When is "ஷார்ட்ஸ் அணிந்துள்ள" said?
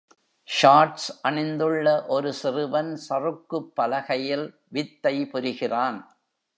0.49-2.07